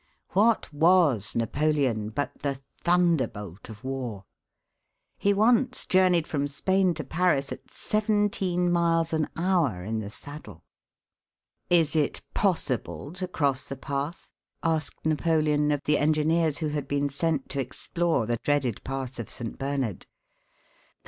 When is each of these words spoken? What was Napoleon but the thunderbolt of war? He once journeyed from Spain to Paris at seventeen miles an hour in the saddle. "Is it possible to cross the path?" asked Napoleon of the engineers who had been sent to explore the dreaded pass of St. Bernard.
What 0.29 0.73
was 0.73 1.35
Napoleon 1.35 2.09
but 2.09 2.31
the 2.39 2.59
thunderbolt 2.83 3.69
of 3.69 3.83
war? 3.83 4.25
He 5.19 5.31
once 5.31 5.85
journeyed 5.85 6.25
from 6.25 6.47
Spain 6.47 6.95
to 6.95 7.03
Paris 7.03 7.51
at 7.51 7.69
seventeen 7.69 8.71
miles 8.71 9.13
an 9.13 9.29
hour 9.37 9.83
in 9.83 9.99
the 9.99 10.09
saddle. 10.09 10.63
"Is 11.69 11.95
it 11.95 12.21
possible 12.33 13.13
to 13.13 13.27
cross 13.27 13.65
the 13.65 13.77
path?" 13.77 14.31
asked 14.63 15.05
Napoleon 15.05 15.69
of 15.69 15.83
the 15.83 15.99
engineers 15.99 16.57
who 16.57 16.69
had 16.69 16.87
been 16.87 17.07
sent 17.07 17.47
to 17.49 17.59
explore 17.59 18.25
the 18.25 18.37
dreaded 18.43 18.83
pass 18.83 19.19
of 19.19 19.29
St. 19.29 19.55
Bernard. 19.59 20.07